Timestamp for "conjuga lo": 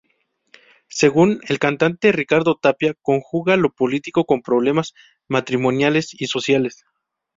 3.03-3.69